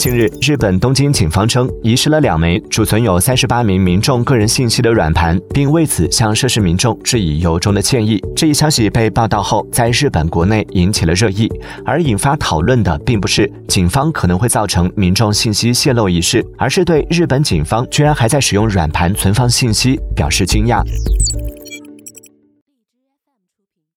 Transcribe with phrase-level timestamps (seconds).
[0.00, 8.18] 近日日本东京警方称遗失了两枚储存有三十八名民众个人信息的软盘并为此向涉事民众致以由衷的歉意。
[8.34, 11.46] 这一消息被报道后在日本国内引起了热议
[11.84, 20.82] 而引发讨论的并不是警方可能会造成民众信息泄露一事而是对日本警方居然还在使用软盘存放信息表示惊讶。